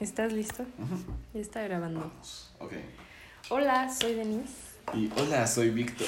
¿Estás 0.00 0.32
listo? 0.32 0.62
Ujú. 0.62 0.96
Ya 1.32 1.40
está 1.40 1.62
grabando. 1.62 2.00
Vamos. 2.00 2.52
Ok. 2.58 2.72
Hola, 3.48 3.88
soy 3.92 4.14
Denise. 4.14 4.52
Y 4.94 5.10
hola, 5.16 5.46
soy 5.46 5.70
Víctor. 5.70 6.06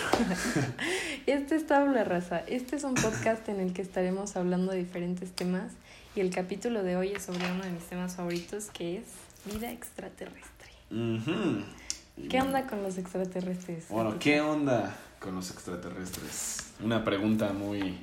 Este 1.27 1.57
es 1.57 1.67
Tabla 1.67 2.05
Raza. 2.05 2.41
Este 2.41 2.77
es 2.77 2.85
un 2.85 2.95
podcast 2.95 3.49
en 3.49 3.61
el 3.61 3.73
que 3.73 3.83
estaremos 3.83 4.37
hablando 4.37 4.73
de 4.73 4.79
diferentes 4.79 5.33
temas 5.33 5.73
y 6.15 6.21
el 6.21 6.31
capítulo 6.31 6.83
de 6.83 6.97
hoy 6.97 7.13
es 7.13 7.23
sobre 7.23 7.51
uno 7.51 7.65
de 7.65 7.71
mis 7.71 7.85
temas 7.85 8.17
favoritos 8.17 8.67
que 8.73 8.99
es 8.99 9.05
vida 9.53 9.71
extraterrestre. 9.73 10.71
¿Qué 12.31 12.41
onda 12.41 12.67
con 12.67 12.83
los 12.83 12.99
extraterrestres? 12.99 13.89
Bueno, 13.89 14.19
¿qué 14.19 14.41
onda 14.41 14.97
con 15.19 15.35
los 15.35 15.51
extraterrestres? 15.51 16.73
Una 16.83 17.05
pregunta 17.05 17.53
muy, 17.53 17.99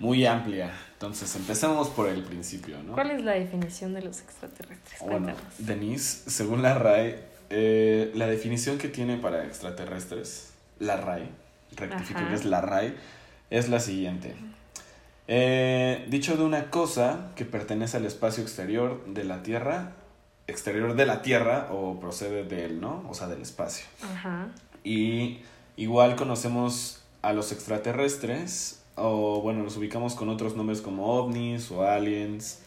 muy 0.00 0.26
amplia. 0.26 0.72
Entonces, 0.94 1.34
empecemos 1.36 1.88
por 1.88 2.08
el 2.08 2.22
principio, 2.22 2.82
¿no? 2.82 2.94
¿Cuál 2.94 3.12
es 3.12 3.22
la 3.22 3.32
definición 3.32 3.94
de 3.94 4.02
los 4.02 4.20
extraterrestres? 4.20 5.00
Bueno. 5.00 5.34
Denise, 5.58 6.28
según 6.28 6.62
la 6.62 6.74
RAE, 6.74 7.22
eh, 7.50 8.10
la 8.14 8.26
definición 8.26 8.78
que 8.78 8.88
tiene 8.88 9.16
para 9.16 9.46
extraterrestres, 9.46 10.50
la 10.78 10.96
RAE, 10.96 11.28
rectifico 11.76 12.20
que 12.26 12.34
es 12.34 12.44
la 12.44 12.60
RAE, 12.60 12.94
es 13.50 13.68
la 13.68 13.80
siguiente. 13.80 14.34
Eh, 15.28 16.06
dicho 16.08 16.36
de 16.36 16.44
una 16.44 16.70
cosa 16.70 17.30
que 17.36 17.44
pertenece 17.44 17.98
al 17.98 18.04
espacio 18.04 18.42
exterior 18.42 19.04
de 19.06 19.24
la 19.24 19.42
Tierra, 19.42 19.92
exterior 20.46 20.96
de 20.96 21.06
la 21.06 21.22
Tierra 21.22 21.68
o 21.70 22.00
procede 22.00 22.44
de 22.44 22.64
él, 22.64 22.80
¿no? 22.80 23.04
O 23.08 23.14
sea, 23.14 23.28
del 23.28 23.42
espacio. 23.42 23.86
Ajá. 24.02 24.48
Y 24.82 25.40
igual 25.76 26.16
conocemos 26.16 27.02
a 27.22 27.32
los 27.32 27.52
extraterrestres, 27.52 28.79
o 29.00 29.40
bueno, 29.40 29.62
los 29.64 29.76
ubicamos 29.76 30.14
con 30.14 30.28
otros 30.28 30.56
nombres 30.56 30.80
como 30.80 31.06
ovnis 31.18 31.70
o 31.70 31.82
aliens, 31.82 32.60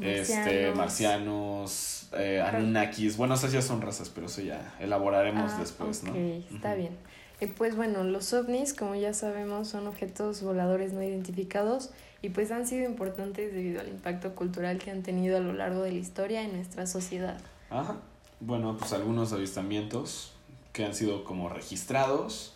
este, 0.00 0.72
Marcianos. 0.74 0.76
marcianos, 0.76 2.08
eh, 2.18 2.40
anunnakis. 2.40 3.16
Bueno, 3.16 3.34
esas 3.34 3.52
ya 3.52 3.62
son 3.62 3.80
razas, 3.82 4.08
pero 4.10 4.26
eso 4.26 4.40
ya 4.42 4.74
elaboraremos 4.80 5.52
Ah, 5.52 5.58
después, 5.60 6.02
¿no? 6.04 6.14
está 6.14 6.74
bien. 6.74 6.96
Y 7.40 7.46
pues 7.48 7.74
bueno, 7.76 8.04
los 8.04 8.32
ovnis, 8.32 8.72
como 8.72 8.94
ya 8.94 9.12
sabemos, 9.14 9.68
son 9.68 9.86
objetos 9.88 10.42
voladores 10.42 10.92
no 10.92 11.02
identificados 11.02 11.90
y 12.22 12.28
pues 12.28 12.52
han 12.52 12.66
sido 12.68 12.84
importantes 12.88 13.52
debido 13.52 13.80
al 13.80 13.88
impacto 13.88 14.34
cultural 14.36 14.78
que 14.78 14.92
han 14.92 15.02
tenido 15.02 15.36
a 15.38 15.40
lo 15.40 15.52
largo 15.52 15.82
de 15.82 15.90
la 15.90 15.98
historia 15.98 16.42
en 16.42 16.52
nuestra 16.54 16.86
sociedad. 16.86 17.38
Ajá. 17.68 17.96
Bueno, 18.38 18.76
pues 18.78 18.92
algunos 18.92 19.32
avistamientos 19.32 20.32
que 20.72 20.84
han 20.84 20.94
sido 20.94 21.24
como 21.24 21.48
registrados. 21.48 22.51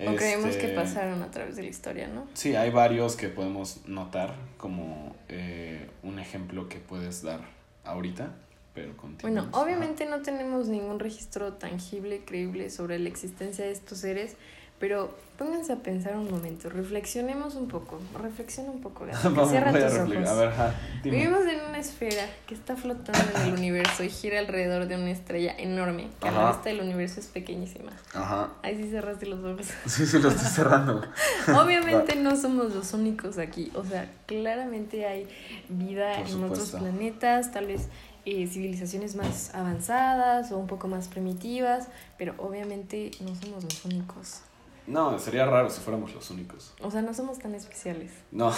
O 0.00 0.14
creemos 0.14 0.56
que 0.56 0.66
Este, 0.66 0.74
pasaron 0.74 1.22
a 1.22 1.30
través 1.30 1.56
de 1.56 1.62
la 1.62 1.68
historia, 1.68 2.06
¿no? 2.06 2.28
Sí, 2.34 2.54
hay 2.54 2.70
varios 2.70 3.16
que 3.16 3.28
podemos 3.28 3.86
notar 3.86 4.34
como 4.56 5.16
eh, 5.28 5.90
un 6.04 6.20
ejemplo 6.20 6.68
que 6.68 6.78
puedes 6.78 7.22
dar 7.22 7.40
ahorita, 7.84 8.30
pero 8.74 8.94
Bueno, 9.22 9.48
obviamente 9.52 10.06
no 10.06 10.22
tenemos 10.22 10.68
ningún 10.68 11.00
registro 11.00 11.54
tangible, 11.54 12.22
creíble 12.24 12.70
sobre 12.70 13.00
la 13.00 13.08
existencia 13.08 13.64
de 13.64 13.72
estos 13.72 13.98
seres, 13.98 14.36
pero 14.78 15.14
pónganse 15.36 15.72
a 15.72 15.76
pensar 15.76 16.16
un 16.16 16.30
momento, 16.30 16.68
reflexionemos 16.68 17.54
un 17.54 17.68
poco, 17.68 18.00
reflexiona 18.20 18.70
un 18.70 18.80
poco, 18.80 19.04
Ajá. 19.10 19.28
Vamos, 19.28 19.50
cierra 19.50 19.70
a 19.70 19.72
tus 19.72 19.98
ojos. 19.98 20.28
A 20.28 20.34
ver, 20.34 20.50
ja. 20.50 20.74
Vivimos 21.04 21.46
en 21.46 21.60
una 21.68 21.78
esfera 21.78 22.26
que 22.46 22.54
está 22.54 22.76
flotando 22.76 23.20
en 23.36 23.48
el 23.48 23.54
universo 23.54 24.02
y 24.02 24.10
gira 24.10 24.40
alrededor 24.40 24.86
de 24.86 24.96
una 24.96 25.10
estrella 25.10 25.54
enorme, 25.56 26.08
que 26.20 26.28
a 26.28 26.32
la 26.32 26.40
Ajá. 26.40 26.52
vista 26.52 26.68
del 26.70 26.80
universo 26.80 27.20
es 27.20 27.26
pequeñísima. 27.26 27.92
Ajá. 28.14 28.50
Ahí 28.62 28.76
sí 28.76 28.90
cerraste 28.90 29.26
los 29.26 29.44
ojos. 29.44 29.68
Sí, 29.86 30.06
sí, 30.06 30.18
lo 30.18 30.28
estoy 30.28 30.48
cerrando. 30.48 31.02
Obviamente 31.60 32.16
no 32.16 32.36
somos 32.36 32.74
los 32.74 32.92
únicos 32.92 33.38
aquí, 33.38 33.70
o 33.74 33.84
sea, 33.84 34.10
claramente 34.26 35.06
hay 35.06 35.28
vida 35.68 36.18
Por 36.18 36.28
en 36.28 36.44
otros 36.44 36.70
planetas, 36.72 37.52
tal 37.52 37.66
vez 37.66 37.88
eh, 38.24 38.46
civilizaciones 38.46 39.14
más 39.14 39.54
avanzadas 39.54 40.52
o 40.52 40.58
un 40.58 40.66
poco 40.66 40.88
más 40.88 41.08
primitivas, 41.08 41.88
pero 42.18 42.34
obviamente 42.38 43.10
no 43.20 43.34
somos 43.34 43.64
los 43.64 43.84
únicos. 43.84 44.42
No, 44.88 45.18
sería 45.18 45.44
raro 45.44 45.68
si 45.70 45.80
fuéramos 45.80 46.14
los 46.14 46.30
únicos. 46.30 46.72
O 46.80 46.90
sea, 46.90 47.02
no 47.02 47.12
somos 47.12 47.38
tan 47.38 47.54
especiales. 47.54 48.10
No, 48.30 48.52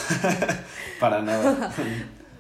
para 1.01 1.21
nada. 1.23 1.73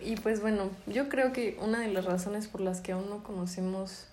Y 0.02 0.16
pues 0.16 0.40
bueno, 0.40 0.70
yo 0.86 1.10
creo 1.10 1.30
que 1.30 1.58
una 1.60 1.80
de 1.80 1.88
las 1.88 2.06
razones 2.06 2.46
por 2.48 2.62
las 2.62 2.80
que 2.80 2.92
aún 2.92 3.10
no 3.10 3.22
conocemos 3.22 4.06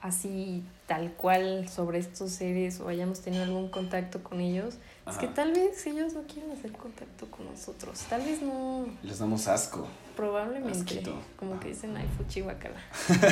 así 0.00 0.64
tal 0.86 1.12
cual 1.12 1.68
sobre 1.68 1.98
estos 1.98 2.30
seres 2.30 2.80
o 2.80 2.88
hayamos 2.88 3.20
tenido 3.20 3.42
algún 3.44 3.68
contacto 3.68 4.22
con 4.22 4.40
ellos, 4.40 4.76
es 5.06 5.16
que 5.18 5.26
tal 5.26 5.52
vez 5.52 5.86
ellos 5.86 6.14
no 6.14 6.22
quieren 6.22 6.50
hacer 6.52 6.72
contacto 6.72 7.30
con 7.30 7.44
nosotros. 7.44 7.98
Tal 8.08 8.22
vez 8.22 8.40
no, 8.40 8.86
Les 9.02 9.18
damos 9.18 9.48
asco. 9.48 9.86
probablemente. 10.16 10.78
Asquito. 10.78 11.14
Como 11.36 11.60
que 11.60 11.68
dicen, 11.68 11.94
ay, 11.94 12.08
fuchi 12.16 12.40
guacala. 12.40 12.80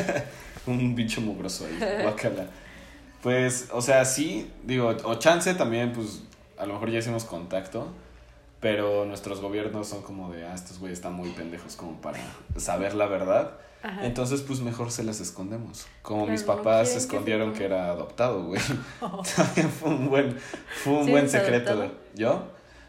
Un 0.66 0.94
bicho 0.94 1.22
mugroso 1.22 1.64
ahí, 1.64 2.02
guacala. 2.02 2.46
Pues, 3.22 3.68
o 3.72 3.80
sea, 3.80 4.04
sí, 4.04 4.50
digo, 4.64 4.94
o 5.04 5.14
chance 5.16 5.52
también, 5.54 5.92
pues, 5.92 6.22
a 6.58 6.66
lo 6.66 6.74
mejor 6.74 6.90
ya 6.90 6.98
hicimos 6.98 7.24
contacto, 7.24 7.88
pero 8.60 9.04
nuestros 9.04 9.40
gobiernos 9.40 9.88
son 9.88 10.02
como 10.02 10.32
de, 10.32 10.46
ah, 10.46 10.54
estos 10.54 10.78
güeyes 10.78 10.98
están 10.98 11.14
muy 11.14 11.30
pendejos 11.30 11.76
como 11.76 12.00
para 12.00 12.18
saber 12.56 12.94
la 12.94 13.06
verdad. 13.06 13.58
Ajá. 13.82 14.04
Entonces, 14.06 14.42
pues, 14.42 14.60
mejor 14.60 14.90
se 14.90 15.04
las 15.04 15.20
escondemos. 15.20 15.86
Como 16.02 16.22
Claro, 16.22 16.32
mis 16.32 16.42
papás 16.42 16.90
que 16.90 16.98
escondieron 16.98 17.52
que 17.52 17.64
era 17.64 17.90
adoptado, 17.90 18.44
güey. 18.44 18.60
También 19.36 19.70
fue 19.70 19.90
un 19.90 20.08
buen, 20.08 20.38
fue 20.82 20.92
un 20.94 21.04
¿Sí 21.04 21.10
buen 21.10 21.28
secreto. 21.28 21.70
adoptado? 21.72 21.98
¿Yo? 22.14 22.48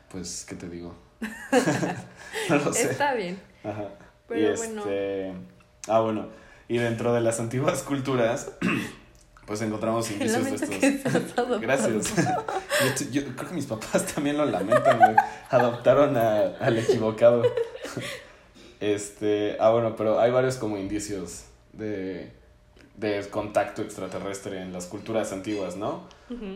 Pues, 0.09 0.45
¿qué 0.47 0.55
te 0.55 0.69
digo? 0.69 0.95
no 2.49 2.55
lo 2.57 2.73
sé. 2.73 2.91
Está 2.91 3.13
bien. 3.13 3.39
Ajá. 3.63 3.89
Pero 4.27 4.53
y 4.53 4.57
bueno. 4.57 4.81
este. 4.81 5.33
Ah, 5.87 5.99
bueno. 5.99 6.27
Y 6.67 6.77
dentro 6.77 7.13
de 7.13 7.21
las 7.21 7.39
antiguas 7.39 7.83
culturas, 7.83 8.51
pues 9.47 9.61
encontramos 9.61 10.11
indicios 10.11 10.43
de 10.45 10.55
estos. 10.55 10.69
Gracias. 11.61 12.13
Yo, 12.99 13.05
yo 13.11 13.23
creo 13.35 13.49
que 13.49 13.55
mis 13.55 13.65
papás 13.65 14.05
también 14.13 14.37
lo 14.37 14.45
lamentan, 14.45 14.99
güey. 14.99 15.15
Adoptaron 15.49 16.15
a- 16.15 16.57
al 16.59 16.77
equivocado. 16.77 17.41
Este. 18.79 19.57
Ah, 19.59 19.71
bueno, 19.71 19.95
pero 19.95 20.19
hay 20.19 20.29
varios 20.31 20.57
como 20.57 20.77
indicios 20.77 21.45
de, 21.73 22.31
de 22.95 23.27
contacto 23.29 23.81
extraterrestre 23.81 24.61
en 24.61 24.73
las 24.73 24.85
culturas 24.85 25.31
antiguas, 25.31 25.75
¿no? 25.75 26.03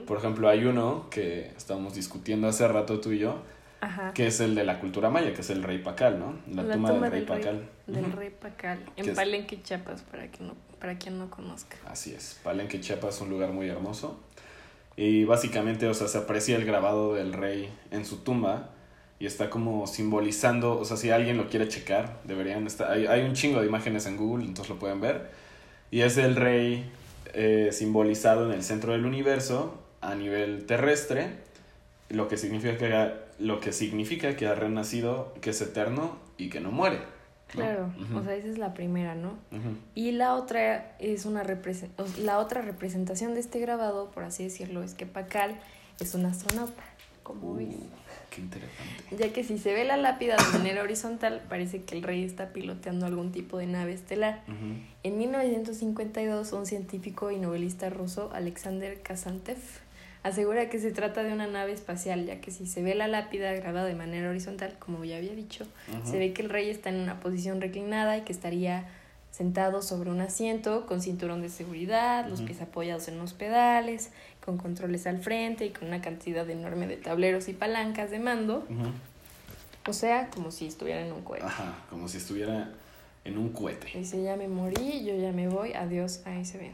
Por 0.05 0.17
ejemplo, 0.17 0.49
hay 0.49 0.65
uno 0.65 1.07
que 1.09 1.51
estábamos 1.57 1.95
discutiendo 1.95 2.47
hace 2.47 2.67
rato 2.67 2.99
tú 2.99 3.11
y 3.13 3.19
yo, 3.19 3.37
Ajá. 3.81 4.13
que 4.13 4.27
es 4.27 4.39
el 4.39 4.55
de 4.55 4.63
la 4.63 4.79
cultura 4.79 5.09
maya, 5.09 5.33
que 5.33 5.41
es 5.41 5.49
el 5.49 5.63
rey 5.63 5.79
Pacal, 5.79 6.19
¿no? 6.19 6.35
La, 6.53 6.71
tumba, 6.71 6.91
del 6.91 7.11
rey 7.11 7.25
Pacal. 7.25 7.67
Del 7.87 8.11
rey 8.11 8.29
Pacal. 8.29 8.79
En 8.95 9.13
Palenque, 9.15 9.61
Chiapas, 9.61 10.03
para, 10.03 10.29
que 10.29 10.43
no, 10.43 10.55
para 10.79 10.97
quien 10.97 11.17
no 11.17 11.29
conozca. 11.29 11.77
Así 11.87 12.13
es. 12.13 12.39
Palenque, 12.43 12.79
Chiapas 12.79 13.15
es 13.15 13.21
un 13.21 13.29
lugar 13.29 13.51
muy 13.51 13.67
hermoso. 13.67 14.19
Y 14.95 15.23
básicamente, 15.23 15.87
o 15.87 15.93
sea, 15.93 16.07
se 16.07 16.19
aprecia 16.19 16.55
el 16.55 16.65
grabado 16.65 17.15
del 17.15 17.33
rey 17.33 17.73
en 17.91 18.05
su 18.05 18.17
tumba 18.17 18.69
y 19.19 19.25
está 19.25 19.49
como 19.49 19.87
simbolizando, 19.87 20.79
o 20.79 20.85
sea, 20.85 20.97
si 20.97 21.11
alguien 21.11 21.37
lo 21.37 21.47
quiere 21.47 21.67
checar, 21.67 22.19
deberían 22.23 22.65
estar, 22.65 22.91
hay, 22.91 23.05
hay 23.05 23.21
un 23.21 23.33
chingo 23.33 23.61
de 23.61 23.67
imágenes 23.67 24.05
en 24.05 24.17
Google, 24.17 24.45
entonces 24.45 24.69
lo 24.69 24.79
pueden 24.79 24.99
ver. 24.99 25.29
Y 25.91 26.01
es 26.01 26.17
el 26.17 26.35
rey 26.35 26.89
eh, 27.33 27.69
simbolizado 27.71 28.45
en 28.45 28.51
el 28.51 28.63
centro 28.63 28.91
del 28.93 29.05
universo 29.05 29.79
a 30.01 30.15
nivel 30.15 30.65
terrestre, 30.65 31.29
lo 32.09 32.27
que 32.27 32.35
significa 32.35 32.77
que, 32.77 33.13
lo 33.41 33.59
que 33.59 33.73
significa 33.73 34.35
que 34.35 34.47
ha 34.47 34.55
renacido, 34.55 35.33
que 35.41 35.49
es 35.49 35.61
eterno 35.61 36.17
y 36.37 36.49
que 36.49 36.59
no 36.59 36.71
muere. 36.71 36.97
¿no? 36.97 37.61
Claro, 37.61 37.93
o 38.15 38.23
sea, 38.23 38.35
esa 38.35 38.47
es 38.47 38.57
la 38.57 38.73
primera, 38.73 39.15
¿no? 39.15 39.33
Y 39.93 40.11
la 40.11 40.35
otra 40.35 40.95
es 40.99 41.25
una 41.25 41.43
la 42.19 42.39
otra 42.39 42.61
representación 42.61 43.33
de 43.33 43.41
este 43.41 43.59
grabado, 43.59 44.09
por 44.11 44.23
así 44.23 44.43
decirlo, 44.43 44.83
es 44.83 44.93
que 44.93 45.05
Pacal 45.05 45.59
es 45.99 46.15
un 46.15 46.25
astronauta, 46.25 46.83
como 47.23 47.55
ves. 47.55 47.67
Uh, 47.69 47.89
qué 48.29 48.41
interesante. 48.41 49.15
Ya 49.17 49.33
que 49.33 49.43
si 49.43 49.57
se 49.57 49.73
ve 49.73 49.83
la 49.83 49.97
lápida 49.97 50.37
de 50.37 50.57
manera 50.57 50.81
horizontal, 50.81 51.41
parece 51.49 51.83
que 51.83 51.97
el 51.97 52.03
rey 52.03 52.23
está 52.23 52.53
piloteando 52.53 53.05
algún 53.05 53.33
tipo 53.33 53.57
de 53.57 53.65
nave 53.67 53.93
estelar. 53.93 54.43
Ujú. 54.47 54.79
En 55.03 55.17
1952, 55.17 56.53
un 56.53 56.65
científico 56.65 57.31
y 57.31 57.37
novelista 57.37 57.89
ruso, 57.89 58.29
Alexander 58.33 59.01
Kazantev, 59.01 59.57
asegura 60.23 60.69
que 60.69 60.79
se 60.79 60.91
trata 60.91 61.23
de 61.23 61.33
una 61.33 61.47
nave 61.47 61.71
espacial, 61.71 62.25
ya 62.25 62.39
que 62.41 62.51
si 62.51 62.67
se 62.67 62.81
ve 62.83 62.95
la 62.95 63.07
lápida 63.07 63.51
grabada 63.53 63.87
de 63.87 63.95
manera 63.95 64.29
horizontal, 64.29 64.75
como 64.79 65.03
ya 65.03 65.17
había 65.17 65.33
dicho, 65.33 65.65
se 66.03 66.17
ve 66.19 66.33
que 66.33 66.41
el 66.41 66.49
rey 66.49 66.69
está 66.69 66.89
en 66.89 66.99
una 66.99 67.19
posición 67.19 67.61
reclinada 67.61 68.17
y 68.17 68.21
que 68.21 68.31
estaría 68.31 68.87
sentado 69.31 69.81
sobre 69.81 70.11
un 70.11 70.19
asiento 70.21 70.85
con 70.85 71.01
cinturón 71.01 71.41
de 71.41 71.49
seguridad, 71.49 72.27
los 72.27 72.41
pies 72.41 72.61
apoyados 72.61 73.07
en 73.07 73.17
los 73.17 73.33
pedales, 73.33 74.11
con 74.45 74.57
controles 74.57 75.07
al 75.07 75.19
frente 75.19 75.65
y 75.65 75.69
con 75.69 75.87
una 75.87 76.01
cantidad 76.01 76.47
enorme 76.49 76.85
de 76.85 76.97
tableros 76.97 77.47
y 77.47 77.53
palancas 77.53 78.11
de 78.11 78.19
mando, 78.19 78.67
o 79.87 79.93
sea, 79.93 80.29
como 80.29 80.51
si 80.51 80.67
estuviera 80.67 81.01
en 81.01 81.13
un 81.13 81.21
cohete. 81.21 81.45
Ajá, 81.45 81.75
como 81.89 82.07
si 82.07 82.17
estuviera 82.17 82.71
en 83.23 83.37
un 83.37 83.49
cohete. 83.49 83.87
Dice, 83.95 84.21
ya 84.21 84.35
me 84.35 84.47
morí, 84.47 85.03
yo 85.05 85.15
ya 85.15 85.31
me 85.31 85.47
voy, 85.47 85.73
adiós, 85.73 86.21
ahí 86.25 86.45
se 86.45 86.57
ven. 86.57 86.73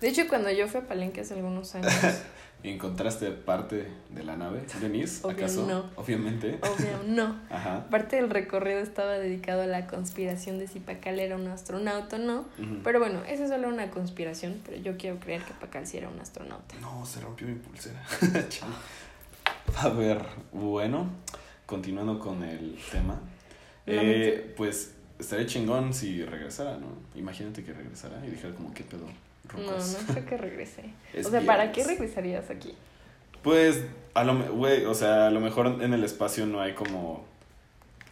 De 0.00 0.08
hecho, 0.08 0.26
cuando 0.28 0.50
yo 0.50 0.66
fui 0.66 0.80
a 0.80 0.86
Palenque 0.86 1.20
hace 1.20 1.34
algunos 1.34 1.74
años, 1.74 1.92
¿Encontraste 2.64 3.30
parte 3.32 3.88
de 4.10 4.22
la 4.22 4.36
nave, 4.36 4.62
Denise? 4.80 5.26
Obvio 5.26 5.36
¿Acaso? 5.36 5.66
no. 5.66 5.90
Obviamente. 5.96 6.60
obvio, 6.62 7.02
no. 7.06 7.36
Ajá. 7.50 7.86
Parte 7.90 8.16
del 8.16 8.30
recorrido 8.30 8.78
estaba 8.78 9.18
dedicado 9.18 9.62
a 9.62 9.66
la 9.66 9.88
conspiración 9.88 10.58
de 10.58 10.68
si 10.68 10.78
Pacal 10.78 11.18
era 11.18 11.36
un 11.36 11.46
astronauta 11.48 12.16
o 12.16 12.18
no. 12.20 12.44
Pero 12.84 13.00
bueno, 13.00 13.22
esa 13.28 13.44
es 13.44 13.50
solo 13.50 13.68
una 13.68 13.90
conspiración, 13.90 14.60
pero 14.64 14.80
yo 14.80 14.96
quiero 14.96 15.18
creer 15.18 15.42
que 15.42 15.52
Pacal 15.54 15.86
sí 15.86 15.98
era 15.98 16.08
un 16.08 16.20
astronauta. 16.20 16.76
No, 16.80 17.04
se 17.04 17.20
rompió 17.20 17.48
mi 17.48 17.54
pulsera. 17.54 18.00
A 19.76 19.88
ver, 19.88 20.22
bueno, 20.52 21.06
continuando 21.66 22.18
con 22.18 22.42
el 22.44 22.78
tema. 22.90 23.18
Eh, 23.86 24.54
pues 24.56 24.94
estaría 25.18 25.46
chingón 25.46 25.92
si 25.94 26.24
regresara, 26.24 26.76
¿no? 26.76 26.86
Imagínate 27.14 27.64
que 27.64 27.72
regresara 27.72 28.24
y 28.26 28.30
dijera 28.30 28.54
como, 28.54 28.72
¿qué 28.74 28.84
pedo? 28.84 29.06
No, 29.54 29.58
Rucos?" 29.60 29.96
no 30.06 30.12
creo 30.14 30.26
que 30.26 30.36
regrese. 30.36 30.82
Es 31.14 31.26
o 31.26 31.30
sea, 31.30 31.40
¿para 31.42 31.72
qué 31.72 31.84
regresarías 31.84 32.50
aquí? 32.50 32.74
Pues, 33.42 33.82
a 34.14 34.24
lo, 34.24 34.38
güey, 34.54 34.84
o 34.84 34.94
sea, 34.94 35.26
a 35.26 35.30
lo 35.30 35.40
mejor 35.40 35.78
en 35.82 35.92
el 35.94 36.04
espacio 36.04 36.46
no 36.46 36.60
hay 36.60 36.74
como 36.74 37.24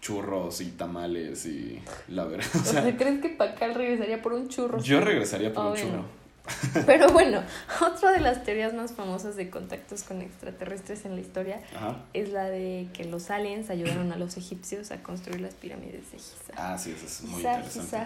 churros 0.01 0.61
y 0.61 0.71
tamales 0.71 1.47
y 1.47 1.81
la 2.09 2.25
verdad. 2.25 2.47
O 2.55 2.59
O 2.59 2.65
sea, 2.65 2.97
¿crees 2.97 3.21
que 3.21 3.29
Pacal 3.31 3.75
regresaría 3.75 4.23
por 4.23 4.33
un 4.33 4.49
churro? 4.49 4.81
yo 4.83 5.01
regresaría 5.01 5.53
por 5.53 5.67
un 5.67 5.73
Obvio 5.73 5.85
no. 5.85 5.91
churro. 5.91 6.21
Pero 6.87 7.11
bueno, 7.13 7.43
otra 7.81 8.11
de 8.13 8.21
las 8.21 8.43
teorías 8.43 8.73
más 8.75 8.93
famosas 8.93 9.37
de 9.37 9.51
contactos 9.51 10.03
con 10.03 10.21
extraterrestres 10.23 11.05
en 11.05 11.15
la 11.15 11.21
historia 11.21 11.61
Ajá. 11.77 11.99
es 12.15 12.31
la 12.31 12.45
de 12.49 12.89
que 12.95 13.05
los 13.05 13.31
aliens 13.31 13.71
ayudaron 13.71 14.11
a 14.11 14.17
los 14.17 14.37
egipcios 14.37 14.91
a 14.91 15.03
construir 15.03 15.41
las 15.43 15.55
pirámides 15.55 16.11
de 16.11 16.19
Giza. 16.19 16.53
Ah, 16.57 16.77
sí, 16.79 16.93
eso 16.97 17.07
es 17.07 17.23
muy 17.23 17.37
Giza, 17.37 17.53
interesante. 17.57 17.97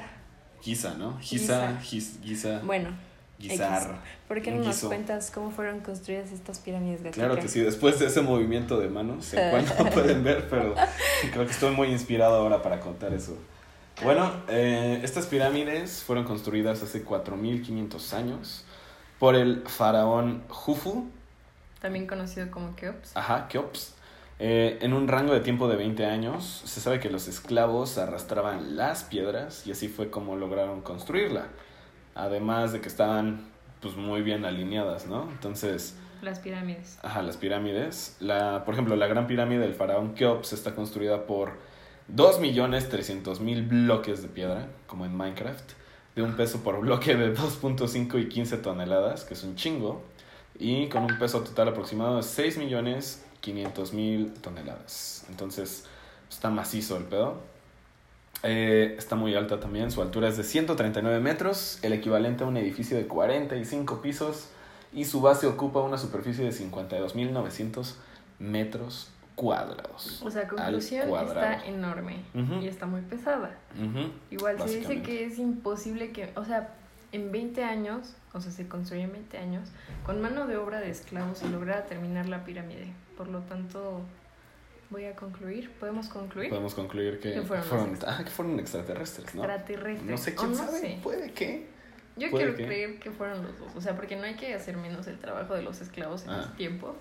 Giza. 0.60 0.90
Giza, 0.90 0.94
¿no? 0.98 1.18
Giza, 1.20 1.80
Giz- 1.80 2.20
Giza, 2.22 2.60
Bueno, 2.64 2.90
Gizar. 3.38 4.00
¿por 4.28 4.40
qué 4.40 4.50
no 4.52 4.58
nos 4.58 4.68
guiso. 4.68 4.88
cuentas 4.88 5.30
cómo 5.32 5.50
fueron 5.50 5.80
construidas 5.80 6.30
estas 6.32 6.60
pirámides 6.60 7.02
gatica? 7.02 7.26
Claro 7.26 7.40
que 7.40 7.48
sí, 7.48 7.60
después 7.60 7.98
de 7.98 8.06
ese 8.06 8.22
movimiento 8.22 8.78
de 8.78 8.88
manos, 8.88 9.32
cual 9.32 9.64
no 9.78 9.90
pueden 9.90 10.22
ver, 10.24 10.48
pero 10.48 10.74
creo 11.32 11.44
que 11.44 11.52
estoy 11.52 11.74
muy 11.74 11.88
inspirado 11.88 12.36
ahora 12.36 12.62
para 12.62 12.80
contar 12.80 13.12
eso. 13.12 13.36
Bueno, 14.02 14.32
eh, 14.48 15.00
estas 15.02 15.26
pirámides 15.26 16.02
fueron 16.02 16.24
construidas 16.24 16.82
hace 16.82 17.02
4500 17.02 18.14
años 18.14 18.64
por 19.18 19.36
el 19.36 19.62
faraón 19.66 20.42
Jufu, 20.48 21.08
También 21.80 22.06
conocido 22.06 22.50
como 22.50 22.74
Keops. 22.74 23.16
ajá, 23.16 23.48
Keops. 23.48 23.94
Eh, 24.40 24.78
en 24.80 24.92
un 24.92 25.06
rango 25.06 25.32
de 25.32 25.40
tiempo 25.40 25.68
de 25.68 25.76
20 25.76 26.06
años, 26.06 26.62
se 26.64 26.80
sabe 26.80 26.98
que 26.98 27.08
los 27.08 27.28
esclavos 27.28 27.98
arrastraban 27.98 28.76
las 28.76 29.04
piedras 29.04 29.64
y 29.66 29.70
así 29.70 29.88
fue 29.88 30.10
como 30.10 30.34
lograron 30.36 30.80
construirla. 30.82 31.46
Además 32.14 32.72
de 32.72 32.80
que 32.80 32.88
estaban 32.88 33.52
pues 33.80 33.96
muy 33.96 34.22
bien 34.22 34.44
alineadas, 34.44 35.06
¿no? 35.06 35.28
Entonces, 35.30 35.96
Las 36.22 36.38
pirámides. 36.38 36.98
Ajá, 37.02 37.22
las 37.22 37.36
pirámides. 37.36 38.16
La, 38.20 38.64
por 38.64 38.74
ejemplo, 38.74 38.96
la 38.96 39.06
gran 39.06 39.26
pirámide 39.26 39.60
del 39.60 39.74
faraón 39.74 40.14
Keops 40.14 40.52
está 40.54 40.74
construida 40.74 41.26
por 41.26 41.52
2.300.000 42.14 43.68
bloques 43.68 44.22
de 44.22 44.28
piedra, 44.28 44.68
como 44.86 45.04
en 45.04 45.14
Minecraft, 45.16 45.72
de 46.14 46.22
un 46.22 46.34
peso 46.34 46.62
por 46.62 46.80
bloque 46.80 47.14
de 47.16 47.34
2.5 47.34 48.22
y 48.22 48.28
15 48.28 48.58
toneladas, 48.58 49.24
que 49.24 49.34
es 49.34 49.42
un 49.44 49.56
chingo, 49.56 50.02
y 50.58 50.88
con 50.88 51.02
un 51.04 51.18
peso 51.18 51.42
total 51.42 51.68
aproximado 51.68 52.16
de 52.16 52.22
6.500.000 52.22 54.32
toneladas. 54.40 55.26
Entonces, 55.28 55.84
está 56.30 56.48
macizo 56.50 56.96
el 56.96 57.04
pedo. 57.04 57.42
Eh, 58.44 58.94
está 58.98 59.16
muy 59.16 59.34
alta 59.34 59.58
también, 59.58 59.90
su 59.90 60.02
altura 60.02 60.28
es 60.28 60.36
de 60.36 60.44
139 60.44 61.18
metros, 61.20 61.78
el 61.82 61.94
equivalente 61.94 62.44
a 62.44 62.46
un 62.46 62.58
edificio 62.58 62.96
de 62.96 63.06
45 63.06 64.02
pisos 64.02 64.50
y 64.92 65.06
su 65.06 65.22
base 65.22 65.46
ocupa 65.46 65.80
una 65.80 65.96
superficie 65.96 66.44
de 66.44 66.50
52.900 66.50 67.94
metros 68.38 69.10
cuadrados. 69.34 70.22
O 70.22 70.30
sea, 70.30 70.46
conclusión, 70.46 71.08
está 71.26 71.64
enorme 71.66 72.18
y 72.60 72.68
está 72.68 72.86
muy 72.86 73.00
pesada. 73.00 73.56
Igual 74.30 74.60
se 74.60 74.78
dice 74.78 75.02
que 75.02 75.24
es 75.24 75.38
imposible 75.38 76.12
que, 76.12 76.30
o 76.36 76.44
sea, 76.44 76.74
en 77.12 77.32
20 77.32 77.64
años, 77.64 78.14
o 78.32 78.40
sea, 78.40 78.52
se 78.52 78.68
construyó 78.68 79.04
en 79.04 79.12
20 79.12 79.38
años, 79.38 79.68
con 80.04 80.20
mano 80.20 80.46
de 80.46 80.56
obra 80.56 80.80
de 80.80 80.90
esclavos 80.90 81.38
se 81.38 81.48
lograra 81.48 81.86
terminar 81.86 82.28
la 82.28 82.44
pirámide. 82.44 82.92
Por 83.16 83.28
lo 83.28 83.40
tanto, 83.40 84.00
voy 84.90 85.04
a 85.06 85.14
concluir. 85.16 85.70
¿Podemos 85.78 86.08
concluir? 86.08 86.48
Podemos 86.50 86.74
concluir 86.74 87.20
que 87.20 87.40
fueron 87.42 87.98
ah, 88.06 88.20
que 88.24 88.30
fueron 88.30 88.58
extraterrestres, 88.60 89.34
¿no? 89.34 89.44
Extraterrestres. 89.44 90.10
No 90.10 90.16
sé 90.18 90.34
quién 90.34 90.50
no 90.50 90.56
sabe, 90.56 90.78
sé. 90.80 90.98
puede 91.02 91.32
que. 91.32 91.66
Yo 92.16 92.30
puede 92.30 92.44
quiero 92.44 92.56
que. 92.56 92.66
creer 92.66 92.98
que 93.00 93.10
fueron 93.10 93.42
los 93.42 93.58
dos. 93.58 93.72
O 93.76 93.80
sea, 93.80 93.96
porque 93.96 94.16
no 94.16 94.22
hay 94.22 94.34
que 94.36 94.54
hacer 94.54 94.76
menos 94.76 95.06
el 95.06 95.18
trabajo 95.18 95.54
de 95.54 95.62
los 95.62 95.80
esclavos 95.80 96.24
en 96.24 96.30
Ah. 96.30 96.40
ese 96.46 96.56
tiempo. 96.56 96.94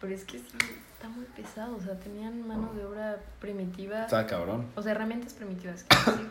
Pero 0.00 0.14
es 0.14 0.24
que 0.24 0.38
sí, 0.38 0.46
está 0.92 1.08
muy 1.08 1.24
pesado. 1.36 1.76
O 1.76 1.80
sea, 1.80 1.98
tenían 1.98 2.46
mano 2.46 2.72
de 2.74 2.84
obra 2.84 3.18
primitiva. 3.40 4.04
Está 4.04 4.26
cabrón. 4.26 4.66
O 4.74 4.82
sea, 4.82 4.92
herramientas 4.92 5.32
primitivas, 5.34 5.86
decir. 5.88 6.28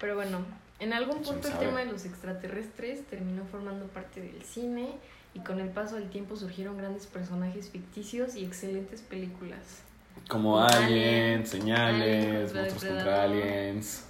Pero 0.00 0.14
bueno, 0.16 0.38
en 0.80 0.92
algún 0.92 1.18
¿Quién 1.20 1.34
punto 1.34 1.48
el 1.48 1.54
tema 1.58 1.80
de 1.80 1.86
los 1.86 2.04
extraterrestres 2.04 3.06
terminó 3.06 3.44
formando 3.44 3.86
parte 3.86 4.20
del 4.20 4.42
cine 4.42 4.96
y 5.34 5.40
con 5.40 5.60
el 5.60 5.68
paso 5.68 5.96
del 5.96 6.10
tiempo 6.10 6.36
surgieron 6.36 6.76
grandes 6.76 7.06
personajes 7.06 7.70
ficticios 7.70 8.34
y 8.36 8.44
excelentes 8.44 9.00
películas. 9.02 9.82
Como 10.28 10.60
Alien, 10.60 10.84
aliens, 11.40 11.48
señales, 11.50 12.54
monstruos 12.54 12.84
contra 12.84 13.22
aliens. 13.24 14.06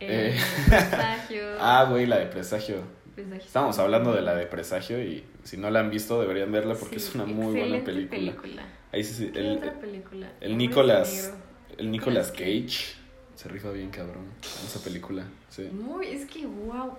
Eh, 0.00 0.34
Eh. 0.36 0.40
Presagio. 0.68 1.42
Ah, 1.60 1.86
güey, 1.90 2.06
la 2.06 2.18
de 2.18 2.26
Presagio. 2.26 2.82
Presagio. 3.14 3.44
Estamos 3.44 3.78
hablando 3.78 4.12
de 4.14 4.22
la 4.22 4.34
de 4.34 4.46
Presagio 4.46 5.02
y 5.02 5.24
si 5.44 5.56
no 5.56 5.70
la 5.70 5.80
han 5.80 5.90
visto 5.90 6.20
deberían 6.20 6.50
verla 6.52 6.74
porque 6.74 6.98
Sí, 6.98 7.08
es 7.08 7.14
una 7.14 7.24
muy 7.26 7.52
buena 7.58 7.76
excelente 7.78 8.10
película. 8.16 8.62
Ahí 8.92 9.04
sí, 9.04 9.14
sí, 9.14 9.30
¿Qué 9.32 9.40
el, 9.40 9.58
otra 9.58 9.72
película? 9.74 10.30
el 10.40 10.50
de 10.52 10.56
Nicolas- 10.56 11.32
el 11.78 11.90
Nicolas 11.90 12.30
Nicolas 12.30 12.30
Cage 12.32 12.94
se 13.34 13.48
rifa 13.48 13.70
bien 13.70 13.90
cabrón 13.90 14.24
en 14.42 14.66
esa 14.66 14.82
película. 14.82 15.24
Sí, 15.48 15.64
Muy, 15.72 16.06
es 16.08 16.26
que 16.26 16.46
wow. 16.46 16.92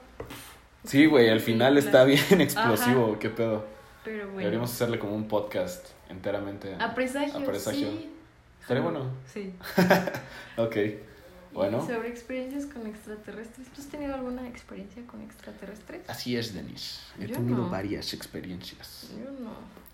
sí 0.83 1.06
güey, 1.07 1.30
al 1.30 1.39
final 1.39 1.78
está 1.78 2.04
bien 2.06 2.42
explosivo, 2.42 3.10
Ajá. 3.12 3.19
qué 3.19 3.30
pedo. 3.30 3.66
Pero 4.04 4.25
bueno. 4.25 4.39
Deberíamos 4.39 4.72
hacerle 4.72 4.98
como 5.00 5.16
un 5.16 5.28
podcast 5.28 5.88
enteramente. 6.10 6.75
A 6.80 6.94
presagio, 6.95 7.38
a 7.39 7.44
Presagio. 7.44 7.89
sí. 7.89 8.10
Estaría 8.61 8.83
bueno. 8.83 9.11
Sí. 9.31 9.53
Ok, 10.57 10.75
bueno. 11.53 11.85
Sobre 11.85 12.09
experiencias 12.09 12.65
con 12.65 12.85
extraterrestres. 12.87 13.67
¿Tú 13.69 13.81
has 13.81 13.87
tenido 13.87 14.13
alguna 14.15 14.47
experiencia 14.47 15.01
con 15.07 15.21
extraterrestres? 15.21 16.09
Así 16.09 16.35
es, 16.37 16.53
Denis. 16.53 17.01
He 17.19 17.27
Yo 17.27 17.35
tenido 17.35 17.57
no. 17.59 17.69
varias 17.69 18.13
experiencias. 18.13 19.09
Yo 19.17 19.31
no. 19.43 19.51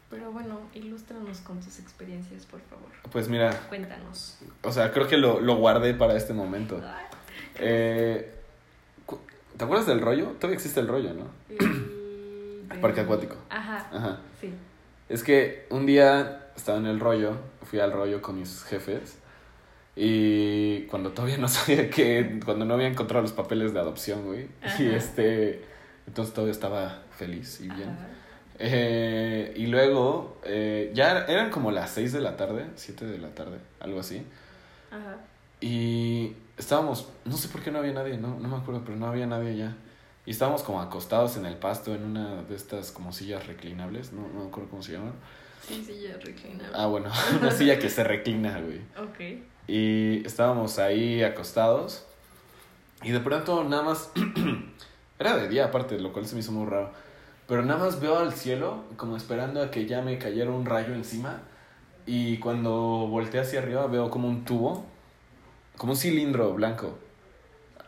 Pero 0.09 0.31
bueno, 0.31 0.61
ilústranos 0.73 1.39
con 1.41 1.59
tus 1.59 1.79
experiencias, 1.79 2.45
por 2.45 2.61
favor. 2.61 2.89
Pues 3.11 3.27
mira, 3.29 3.51
Cuéntanos. 3.69 4.37
o 4.63 4.71
sea, 4.71 4.91
creo 4.91 5.07
que 5.07 5.17
lo, 5.17 5.41
lo 5.41 5.55
guardé 5.57 5.93
para 5.93 6.15
este 6.15 6.33
momento. 6.33 6.81
Eh, 7.55 8.33
¿Te 9.57 9.63
acuerdas 9.63 9.87
del 9.87 10.01
rollo? 10.01 10.27
Todavía 10.39 10.55
existe 10.55 10.79
el 10.79 10.87
rollo, 10.87 11.13
¿no? 11.13 11.25
el- 11.49 12.79
Parque 12.81 13.01
acuático. 13.01 13.35
Ajá. 13.49 13.89
Ajá. 13.91 14.19
Sí. 14.39 14.53
Es 15.09 15.23
que 15.23 15.65
un 15.71 15.85
día 15.85 16.46
estaba 16.57 16.77
en 16.79 16.87
el 16.87 16.99
rollo, 16.99 17.37
fui 17.63 17.79
al 17.79 17.93
rollo 17.93 18.21
con 18.21 18.37
mis 18.37 18.63
jefes 18.63 19.19
y 19.99 20.81
cuando 20.83 21.11
todavía 21.11 21.37
no 21.37 21.47
sabía 21.47 21.89
que, 21.89 22.39
cuando 22.43 22.65
no 22.65 22.75
había 22.75 22.87
encontrado 22.87 23.23
los 23.23 23.31
papeles 23.31 23.73
de 23.73 23.79
adopción, 23.79 24.25
güey. 24.25 24.47
Y 24.77 24.89
este, 24.89 25.63
entonces 26.05 26.33
todavía 26.33 26.51
estaba 26.51 27.01
feliz 27.17 27.59
y 27.61 27.69
bien. 27.69 27.97
Eh, 28.59 29.53
y 29.55 29.67
luego, 29.67 30.37
eh, 30.43 30.91
ya 30.93 31.25
eran 31.25 31.49
como 31.49 31.71
las 31.71 31.91
6 31.91 32.13
de 32.13 32.21
la 32.21 32.37
tarde, 32.37 32.67
7 32.75 33.05
de 33.05 33.17
la 33.17 33.29
tarde, 33.29 33.57
algo 33.79 33.99
así. 33.99 34.23
Ajá. 34.91 35.17
Y 35.61 36.35
estábamos, 36.57 37.09
no 37.25 37.35
sé 37.35 37.49
por 37.49 37.61
qué 37.61 37.71
no 37.71 37.79
había 37.79 37.93
nadie, 37.93 38.17
no, 38.17 38.39
no 38.39 38.47
me 38.47 38.57
acuerdo, 38.57 38.83
pero 38.85 38.97
no 38.97 39.07
había 39.07 39.25
nadie 39.25 39.57
ya. 39.57 39.75
Y 40.27 40.31
estábamos 40.31 40.61
como 40.61 40.81
acostados 40.81 41.37
en 41.37 41.45
el 41.45 41.55
pasto 41.55 41.95
en 41.95 42.03
una 42.03 42.43
de 42.43 42.55
estas 42.55 42.91
como 42.91 43.11
sillas 43.13 43.47
reclinables, 43.47 44.13
no, 44.13 44.27
no 44.27 44.41
me 44.41 44.47
acuerdo 44.49 44.69
cómo 44.69 44.83
se 44.83 44.91
llaman. 44.91 45.13
Sí, 45.67 46.01
ya 46.01 46.17
reclinado. 46.17 46.71
Ah, 46.73 46.87
bueno, 46.87 47.11
una 47.41 47.51
silla 47.51 47.77
que 47.77 47.89
se 47.89 48.03
reclina, 48.03 48.59
güey. 48.59 48.79
Ok. 48.97 49.41
Y 49.67 50.25
estábamos 50.25 50.79
ahí 50.79 51.23
acostados. 51.23 52.05
Y 53.03 53.11
de 53.11 53.19
pronto 53.19 53.63
nada 53.63 53.83
más. 53.83 54.11
Era 55.19 55.35
de 55.35 55.49
día 55.49 55.65
aparte, 55.65 55.99
lo 55.99 56.13
cual 56.13 56.25
se 56.25 56.35
me 56.35 56.41
hizo 56.41 56.51
muy 56.51 56.67
raro. 56.69 56.91
Pero 57.47 57.63
nada 57.63 57.83
más 57.85 57.99
veo 57.99 58.17
al 58.19 58.33
cielo, 58.33 58.83
como 58.97 59.17
esperando 59.17 59.61
a 59.61 59.71
que 59.71 59.85
ya 59.85 60.01
me 60.01 60.17
cayera 60.17 60.51
un 60.51 60.65
rayo 60.65 60.93
encima. 60.93 61.41
Y 62.05 62.37
cuando 62.37 62.71
volteé 63.09 63.41
hacia 63.41 63.59
arriba 63.59 63.87
veo 63.87 64.09
como 64.09 64.27
un 64.27 64.45
tubo, 64.45 64.85
como 65.77 65.93
un 65.93 65.97
cilindro 65.97 66.53
blanco. 66.53 66.97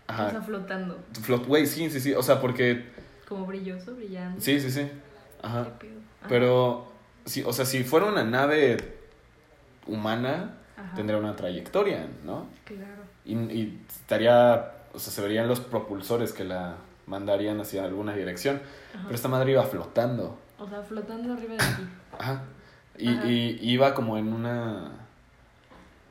O 0.08 0.14
sea, 0.16 0.28
Ajá. 0.28 0.42
flotando. 0.42 0.98
Float, 1.22 1.46
güey, 1.46 1.66
sí, 1.68 1.90
sí, 1.90 2.00
sí. 2.00 2.14
O 2.14 2.24
sea, 2.24 2.42
porque. 2.42 2.90
Como 3.28 3.46
brilloso, 3.46 3.96
brillante. 3.96 4.42
Sí, 4.42 4.60
sí, 4.60 4.72
sí. 4.72 4.90
Ajá. 5.42 5.62
Ajá. 5.62 5.72
Pero. 6.28 6.92
Sí, 7.30 7.44
o 7.46 7.54
sea, 7.54 7.66
si 7.66 7.84
fuera 7.84 8.06
una 8.08 8.24
nave 8.24 8.78
humana, 9.88 10.56
Ajá. 10.78 10.96
tendría 10.96 11.18
una 11.20 11.36
trayectoria, 11.36 12.08
¿no? 12.26 12.48
Claro. 12.66 13.04
Y, 13.26 13.34
y 13.36 13.82
estaría 13.90 14.72
o 14.94 15.00
sea, 15.00 15.14
se 15.14 15.22
verían 15.22 15.48
los 15.48 15.60
propulsores 15.60 16.34
que 16.34 16.44
la 16.44 16.76
mandarían 17.06 17.60
hacia 17.62 17.84
alguna 17.86 18.14
dirección. 18.16 18.62
Ajá. 18.94 19.04
Pero 19.04 19.16
esta 19.16 19.28
madre 19.28 19.52
iba 19.52 19.64
flotando. 19.64 20.38
O 20.58 20.68
sea, 20.68 20.82
flotando 20.82 21.34
arriba 21.34 21.54
de 21.54 21.58
ti. 21.60 21.90
Ajá. 22.18 22.42
Y, 22.98 23.08
Ajá. 23.10 23.28
y 23.28 23.60
iba 23.62 23.94
como 23.94 24.18
en 24.18 24.34
una... 24.34 24.92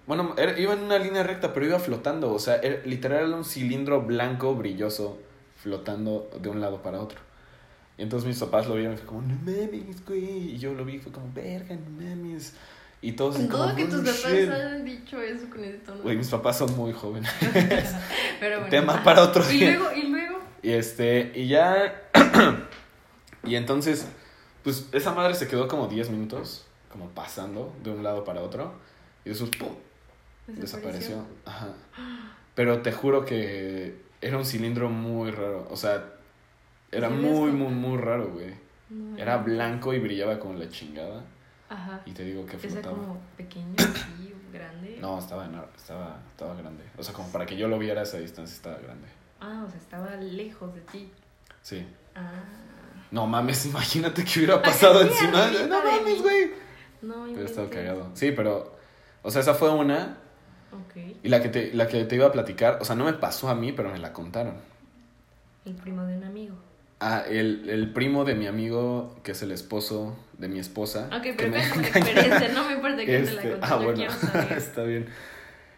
Bueno, 0.07 0.35
era- 0.39 0.59
iba 0.59 0.73
en 0.73 0.81
una 0.85 0.99
línea 0.99 1.23
recta, 1.23 1.53
pero 1.53 1.67
iba 1.67 1.79
flotando. 1.79 2.33
O 2.33 2.39
sea, 2.39 2.57
era- 2.57 2.81
literal 2.87 3.27
era 3.29 3.37
un 3.37 3.45
cilindro 3.45 4.03
blanco, 4.03 4.55
brilloso, 4.55 5.19
flotando 5.57 6.31
de 6.41 6.49
un 6.49 6.61
lado 6.61 6.83
para 6.83 7.01
otro. 7.01 7.19
Y 7.99 8.03
entonces 8.03 8.27
mis 8.29 8.39
papás 8.39 8.67
lo 8.69 8.77
vieron 8.77 8.95
y 8.95 8.97
fue 8.97 9.07
como, 9.07 9.23
no 9.23 9.35
mames, 9.45 10.05
güey. 10.07 10.55
Y 10.55 10.59
yo 10.59 10.73
lo 10.73 10.85
vi 10.85 10.95
y 10.95 10.99
fue 11.01 11.11
como, 11.13 11.31
verga, 11.35 11.75
no 11.75 11.91
mames. 11.91 12.55
Y 13.03 13.13
todos 13.13 13.37
Con 13.37 13.49
como, 13.49 13.65
todo 13.65 13.77
que 13.77 13.85
tus 13.85 13.95
"Oh, 14.01 14.05
papás 14.05 14.33
shit". 14.33 14.51
hayan 14.51 14.85
dicho 14.85 15.21
eso 15.21 15.49
con 15.51 15.63
ese 15.65 15.79
tono. 15.79 16.03
Güey, 16.03 16.17
mis 16.17 16.29
papás 16.29 16.59
son 16.59 16.77
muy 16.77 16.93
jóvenes. 16.93 17.31
Pero 18.41 18.57
bueno. 18.61 18.71
tema 18.71 19.03
para 19.05 19.23
otro 19.23 19.45
Y 19.51 19.57
día. 19.59 19.77
luego, 19.79 19.93
y 19.95 20.03
luego. 20.09 20.39
Y 20.63 20.71
este, 20.71 21.33
y 21.35 21.49
ya. 21.49 22.03
y 23.45 23.55
entonces, 23.55 24.07
pues 24.65 24.89
esa 24.93 25.13
madre 25.15 25.35
se 25.35 25.47
quedó 25.49 25.69
como 25.69 25.87
10 25.89 26.11
minutos, 26.11 26.67
como 26.91 27.09
pasando 27.11 27.75
de 27.83 27.91
un 27.91 28.03
lado 28.03 28.25
para 28.25 28.41
otro. 28.43 28.73
Y 29.25 29.31
después, 29.31 29.51
¡pum! 29.59 29.75
Desapareció. 30.49 31.25
Ajá. 31.45 31.69
Pero 32.55 32.81
te 32.83 32.91
juro 32.93 33.25
que 33.25 34.01
era 34.21 34.37
un 34.39 34.45
cilindro 34.45 34.89
muy 34.89 35.31
raro. 35.31 35.69
O 35.71 35.77
sea, 35.77 36.05
era 36.91 37.09
¿Sí 37.09 37.15
ves 37.15 37.23
muy, 37.23 37.51
muy, 37.53 37.73
muy 37.73 37.99
raro, 37.99 38.31
güey. 38.33 38.55
No, 38.91 39.17
Era 39.19 39.37
blanco 39.39 39.93
y 39.93 39.99
brillaba 39.99 40.39
como 40.39 40.55
la 40.55 40.69
chingada. 40.69 41.25
Ajá. 41.69 42.01
Y 42.07 42.13
te 42.13 42.25
digo 42.25 42.47
que 42.47 42.59
sea, 42.59 42.71
flotaba. 42.71 42.97
como 42.97 43.21
pequeño, 43.37 43.75
así, 43.79 44.35
grande. 44.53 44.99
No, 45.01 45.19
estaba, 45.19 45.47
estaba, 45.77 46.19
estaba 46.31 46.55
grande. 46.55 46.85
O 46.97 47.03
sea, 47.03 47.13
como 47.15 47.31
para 47.31 47.45
que 47.45 47.57
yo 47.57 47.69
lo 47.69 47.79
viera 47.79 48.01
a 48.01 48.05
esa 48.05 48.19
distancia, 48.19 48.55
estaba 48.55 48.79
grande. 48.79 49.09
Ah, 49.41 49.65
o 49.67 49.71
sea, 49.71 49.79
estaba 49.79 50.17
lejos 50.17 50.75
de 50.75 50.81
ti. 50.83 51.13
Sí. 51.63 51.87
Ah. 52.15 52.31
No 53.11 53.27
mames, 53.27 53.67
imagínate 53.73 54.25
que 54.25 54.39
hubiera 54.41 54.63
pasado 54.63 55.03
encima. 55.03 55.47
No 55.69 55.83
mames, 55.85 56.23
güey. 56.23 56.51
No, 57.03 57.23
Hubiera 57.25 57.45
estado 57.45 57.67
inventes. 57.67 57.71
cagado. 57.93 58.11
Sí, 58.15 58.33
pero. 58.33 58.77
O 59.23 59.31
sea, 59.31 59.43
esa 59.43 59.55
fue 59.55 59.71
una. 59.71 60.19
Ok. 60.73 60.97
Y 61.23 61.29
la 61.29 61.43
que, 61.43 61.49
te, 61.51 61.73
la 61.75 61.87
que 61.89 62.05
te 62.05 62.17
iba 62.17 62.27
a 62.27 62.33
platicar, 62.33 62.79
o 62.81 62.85
sea, 62.85 62.97
no 62.97 63.05
me 63.05 63.13
pasó 63.13 63.49
a 63.49 63.55
mí, 63.55 63.73
pero 63.73 63.91
me 63.91 63.99
la 63.99 64.13
contaron. 64.13 64.57
El 65.65 65.75
primo 65.75 66.03
de 66.05 66.17
un 66.17 66.25
amigo. 66.25 66.57
Ah, 67.01 67.23
el, 67.29 67.69
el 67.71 67.93
primo 67.93 68.25
de 68.25 68.35
mi 68.35 68.47
amigo, 68.49 69.17
que 69.23 69.31
es 69.33 69.43
el 69.43 69.53
esposo 69.53 70.17
de 70.37 70.49
mi 70.49 70.59
esposa. 70.59 71.09
Ok, 71.13 71.23
que 71.23 71.35
pero 71.35 71.51
me 71.53 71.59
experiencia. 71.65 72.49
No 72.53 72.65
me 72.67 72.75
importa 72.75 72.97
quién 73.05 73.25
te 73.25 73.33
la 73.33 73.41
Este, 73.43 73.51
contó. 73.53 73.67
ah, 73.67 73.77
bueno, 73.77 74.05
está 74.57 74.83
bien. 74.83 75.07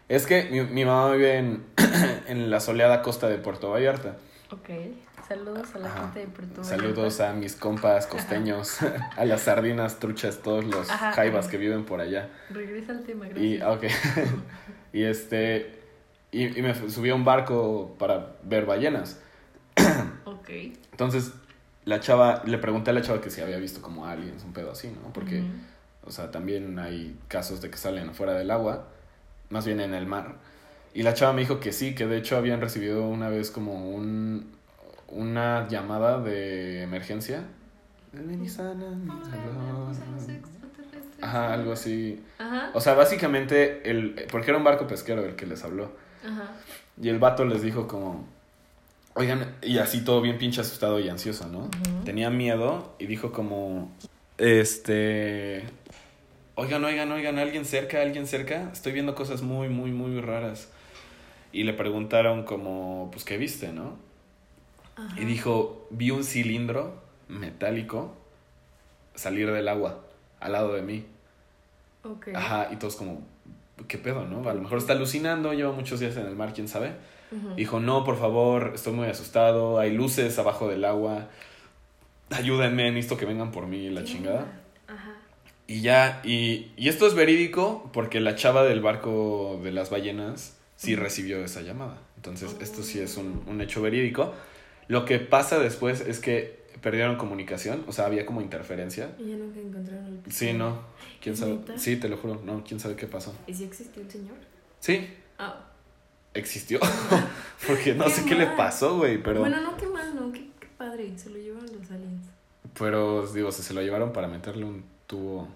Es 0.09 0.25
que 0.25 0.45
mi, 0.51 0.61
mi 0.61 0.83
mamá 0.83 1.11
vive 1.13 1.37
en, 1.37 1.63
en 2.27 2.49
la 2.49 2.59
soleada 2.59 3.01
costa 3.03 3.29
de 3.29 3.37
Puerto 3.37 3.69
Vallarta. 3.69 4.15
Ok. 4.51 4.69
Saludos 5.27 5.75
a 5.75 5.79
la 5.79 5.87
Ajá. 5.87 6.01
gente 6.05 6.19
de 6.21 6.27
Puerto 6.27 6.63
Saludos 6.63 7.17
Vallarta. 7.19 7.29
a 7.29 7.33
mis 7.33 7.55
compas 7.55 8.07
costeños, 8.07 8.79
a 9.17 9.23
las 9.23 9.41
sardinas, 9.41 9.99
truchas, 9.99 10.39
todos 10.39 10.65
los 10.65 10.89
Ajá. 10.89 11.13
que 11.49 11.57
viven 11.57 11.85
por 11.85 12.01
allá. 12.01 12.29
Regresa 12.49 12.91
al 12.93 13.03
tema, 13.03 13.27
Y, 13.27 13.57
gracias. 13.59 13.61
ah, 13.63 13.71
ok. 13.71 14.33
y 14.93 15.03
este. 15.03 15.79
Y, 16.31 16.57
y 16.57 16.61
me 16.63 16.73
subí 16.89 17.09
a 17.11 17.15
un 17.15 17.23
barco 17.25 17.95
para 17.99 18.37
ver 18.43 18.65
ballenas. 18.65 19.19
Entonces, 20.91 21.33
la 21.85 21.99
chava, 21.99 22.43
le 22.45 22.57
pregunté 22.57 22.91
a 22.91 22.93
la 22.93 23.01
chava 23.01 23.21
que 23.21 23.29
si 23.29 23.41
había 23.41 23.57
visto 23.57 23.81
como 23.81 24.05
aliens, 24.05 24.43
un 24.43 24.53
pedo 24.53 24.71
así, 24.71 24.87
¿no? 24.87 25.11
Porque, 25.13 25.43
o 26.05 26.11
sea, 26.11 26.31
también 26.31 26.77
hay 26.79 27.17
casos 27.27 27.61
de 27.61 27.69
que 27.69 27.77
salen 27.77 28.09
afuera 28.09 28.33
del 28.33 28.51
agua, 28.51 28.87
más 29.49 29.65
bien 29.65 29.79
en 29.79 29.93
el 29.93 30.05
mar. 30.05 30.35
Y 30.93 31.03
la 31.03 31.13
chava 31.13 31.33
me 31.33 31.41
dijo 31.41 31.59
que 31.59 31.71
sí, 31.71 31.95
que 31.95 32.05
de 32.05 32.17
hecho 32.17 32.37
habían 32.37 32.61
recibido 32.61 33.07
una 33.07 33.29
vez 33.29 33.49
como 33.49 33.89
un, 33.89 34.51
una 35.07 35.67
llamada 35.67 36.19
de 36.19 36.83
emergencia. 36.83 37.43
Ven 38.11 38.43
y 38.43 38.49
sana, 38.49 38.89
mi 38.89 39.09
Hola, 39.09 39.23
salón. 39.23 39.57
tenemos 39.57 39.97
a 39.97 40.05
los 40.11 40.29
extraterrestres. 40.29 41.23
Ajá, 41.23 41.53
algo 41.53 41.71
así. 41.71 42.21
Ajá. 42.39 42.71
O 42.73 42.81
sea, 42.81 42.93
básicamente, 42.93 43.89
el, 43.89 44.27
porque 44.29 44.51
era 44.51 44.57
un 44.57 44.65
barco 44.65 44.85
pesquero 44.85 45.23
el 45.25 45.35
que 45.35 45.45
les 45.45 45.63
habló. 45.63 45.93
Ajá. 46.25 46.51
Y 47.01 47.07
el 47.07 47.19
vato 47.19 47.45
les 47.45 47.61
dijo 47.61 47.87
como, 47.87 48.25
oigan, 49.15 49.55
y 49.61 49.77
así 49.77 50.03
todo 50.03 50.21
bien 50.21 50.37
pinche 50.37 50.61
asustado 50.61 50.99
y 50.99 51.09
ansioso, 51.09 51.47
¿no? 51.47 51.69
Tenía 52.05 52.29
miedo 52.29 52.95
y 52.99 53.07
dijo 53.07 53.31
como, 53.31 53.91
este, 54.37 55.63
oigan, 56.55 56.83
oigan, 56.83 57.11
oigan, 57.11 57.39
alguien 57.39 57.65
cerca, 57.65 58.01
alguien 58.01 58.27
cerca, 58.27 58.69
estoy 58.71 58.93
viendo 58.93 59.15
cosas 59.15 59.41
muy, 59.41 59.69
muy, 59.69 59.91
muy 59.91 60.19
raras. 60.21 60.69
Y 61.53 61.63
le 61.63 61.73
preguntaron 61.73 62.43
como, 62.43 63.09
pues, 63.11 63.25
¿qué 63.25 63.37
viste, 63.37 63.73
no? 63.73 63.97
Y 65.17 65.25
dijo, 65.25 65.87
vi 65.89 66.11
un 66.11 66.23
cilindro 66.23 67.01
metálico 67.27 68.15
salir 69.15 69.51
del 69.51 69.67
agua 69.67 70.03
al 70.39 70.51
lado 70.51 70.73
de 70.73 70.81
mí. 70.81 71.05
Ok. 72.03 72.29
Ajá, 72.35 72.69
y 72.71 72.75
todos 72.75 72.95
como, 72.95 73.21
¿qué 73.87 73.97
pedo, 73.97 74.25
no? 74.25 74.47
A 74.47 74.53
lo 74.53 74.61
mejor 74.61 74.77
está 74.77 74.93
alucinando, 74.93 75.53
lleva 75.53 75.71
muchos 75.71 75.99
días 75.99 76.15
en 76.17 76.25
el 76.25 76.35
mar, 76.35 76.53
quién 76.53 76.67
sabe. 76.67 76.93
Dijo, 77.55 77.79
no, 77.79 78.03
por 78.03 78.17
favor, 78.19 78.73
estoy 78.75 78.91
muy 78.93 79.07
asustado, 79.07 79.79
hay 79.79 79.93
luces 79.93 80.37
abajo 80.37 80.67
del 80.67 80.83
agua, 80.83 81.29
ayúdenme, 82.29 82.91
necesito 82.91 83.17
que 83.17 83.25
vengan 83.25 83.51
por 83.51 83.67
mí, 83.67 83.89
la 83.89 84.01
¿Qué 84.01 84.07
chingada. 84.07 84.51
Ajá. 84.87 85.13
Y 85.67 85.81
ya, 85.81 86.21
y, 86.25 86.71
y 86.77 86.89
esto 86.89 87.07
es 87.07 87.13
verídico 87.13 87.89
porque 87.93 88.19
la 88.19 88.35
chava 88.35 88.63
del 88.63 88.81
barco 88.81 89.59
de 89.63 89.71
las 89.71 89.89
ballenas 89.89 90.57
sí 90.75 90.95
recibió 90.95 91.43
esa 91.43 91.61
llamada. 91.61 91.97
Entonces, 92.17 92.55
esto 92.59 92.83
sí 92.83 92.99
es 92.99 93.17
un, 93.17 93.43
Oh. 93.47 93.51
un 93.51 93.61
hecho 93.61 93.81
verídico. 93.81 94.33
Lo 94.87 95.05
que 95.05 95.19
pasa 95.19 95.57
después 95.59 96.01
es 96.01 96.19
que 96.19 96.59
perdieron 96.81 97.15
comunicación, 97.15 97.83
o 97.87 97.91
sea, 97.93 98.05
había 98.07 98.25
como 98.25 98.41
interferencia. 98.41 99.11
Y 99.19 99.29
ya 99.29 99.35
nunca 99.37 99.59
encontraron 99.59 100.21
el. 100.25 100.31
Sí, 100.31 100.51
no, 100.53 100.81
quién 101.21 101.33
¿Es 101.33 101.39
sabe. 101.39 101.53
neta? 101.53 101.77
Sí, 101.77 101.95
te 101.95 102.09
lo 102.09 102.17
juro, 102.17 102.41
no, 102.43 102.63
quién 102.67 102.79
sabe 102.79 102.95
qué 102.95 103.07
pasó. 103.07 103.33
¿Y 103.47 103.53
si 103.53 103.63
existió 103.63 104.01
el 104.01 104.11
señor? 104.11 104.35
Sí, 104.79 105.07
Ah. 105.37 105.67
Existió. 106.33 106.79
porque 107.67 107.93
no 107.93 108.05
Qué 108.05 108.11
sé 108.11 108.25
qué 108.25 108.35
le 108.35 108.47
pasó, 108.47 108.97
güey, 108.97 109.21
pero... 109.21 109.41
Bueno, 109.41 109.61
no, 109.61 109.77
qué 109.77 109.87
mal, 109.87 110.15
no. 110.15 110.31
Qué, 110.31 110.47
qué 110.59 110.67
padre. 110.77 111.17
Se 111.17 111.29
lo 111.29 111.37
llevaron 111.37 111.65
los 111.65 111.91
aliens. 111.91 112.27
Pero, 112.77 113.27
digo, 113.27 113.51
si 113.51 113.63
se 113.63 113.73
lo 113.73 113.81
llevaron 113.81 114.13
para 114.13 114.27
meterle 114.27 114.65
un 114.65 114.83
tubo 115.07 115.47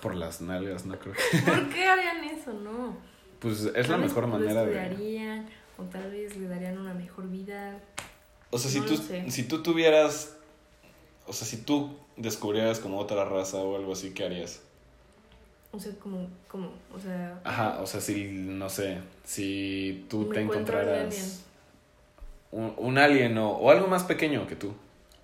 por 0.00 0.14
las 0.14 0.40
nalgas, 0.40 0.86
no 0.86 0.98
creo 0.98 1.14
que... 1.14 1.38
¿Por 1.44 1.68
qué 1.74 1.84
harían 1.84 2.24
eso? 2.24 2.52
No. 2.52 2.96
Pues 3.40 3.70
es 3.74 3.88
la 3.88 3.96
mejor 3.96 4.24
lo 4.24 4.38
manera 4.38 4.64
de... 4.64 5.46
o 5.78 5.82
tal 5.84 6.10
vez 6.10 6.36
le 6.36 6.46
darían 6.46 6.78
una 6.78 6.94
mejor 6.94 7.28
vida. 7.28 7.80
O 8.50 8.58
sea, 8.58 8.70
si 8.70 8.80
tú, 8.80 8.96
sé. 8.96 9.30
si 9.30 9.44
tú 9.44 9.62
tuvieras... 9.62 10.36
O 11.26 11.32
sea, 11.32 11.46
si 11.46 11.58
tú 11.58 11.96
descubrieras 12.16 12.80
como 12.80 12.98
otra 12.98 13.24
raza 13.24 13.58
o 13.58 13.76
algo 13.76 13.92
así, 13.92 14.12
¿qué 14.12 14.24
harías? 14.24 14.60
O 15.72 15.78
sea, 15.78 15.92
como, 16.02 16.28
como, 16.48 16.72
o 16.92 16.98
sea, 16.98 17.40
Ajá, 17.44 17.80
o 17.80 17.86
sea, 17.86 18.00
si, 18.00 18.24
no 18.32 18.68
sé, 18.68 18.98
si 19.24 20.04
tú 20.10 20.28
te 20.28 20.40
encontraras 20.40 21.44
un, 22.50 22.74
un 22.76 22.98
alien 22.98 23.38
o, 23.38 23.50
o 23.52 23.70
algo 23.70 23.86
más 23.86 24.02
pequeño 24.04 24.46
que 24.48 24.56
tú, 24.56 24.74